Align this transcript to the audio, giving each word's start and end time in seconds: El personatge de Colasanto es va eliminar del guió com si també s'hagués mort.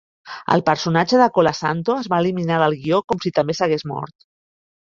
El 0.53 0.61
personatge 0.69 1.19
de 1.23 1.27
Colasanto 1.35 1.99
es 2.05 2.09
va 2.15 2.19
eliminar 2.25 2.59
del 2.65 2.77
guió 2.81 3.03
com 3.09 3.23
si 3.27 3.35
també 3.39 3.59
s'hagués 3.61 3.89
mort. 3.95 4.21